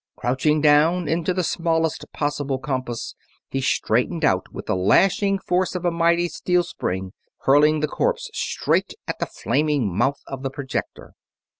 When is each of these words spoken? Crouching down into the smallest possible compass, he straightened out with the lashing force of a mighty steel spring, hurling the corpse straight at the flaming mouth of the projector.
Crouching 0.15 0.61
down 0.61 1.07
into 1.07 1.31
the 1.31 1.43
smallest 1.43 2.05
possible 2.11 2.57
compass, 2.57 3.13
he 3.51 3.61
straightened 3.61 4.25
out 4.25 4.51
with 4.51 4.65
the 4.65 4.75
lashing 4.75 5.37
force 5.37 5.75
of 5.75 5.85
a 5.85 5.91
mighty 5.91 6.27
steel 6.27 6.63
spring, 6.63 7.13
hurling 7.41 7.81
the 7.81 7.87
corpse 7.87 8.27
straight 8.33 8.95
at 9.07 9.19
the 9.19 9.27
flaming 9.27 9.95
mouth 9.95 10.23
of 10.25 10.41
the 10.41 10.49
projector. 10.49 11.13